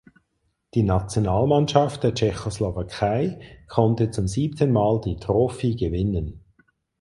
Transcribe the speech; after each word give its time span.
Die 0.73 0.81
Nationalmannschaft 0.81 2.01
der 2.03 2.15
Tschechoslowakei 2.15 3.39
konnte 3.67 4.09
zum 4.09 4.27
siebten 4.27 4.71
Mal 4.71 4.99
die 4.99 5.17
Trophy 5.17 5.75
gewinnen. 5.75 6.43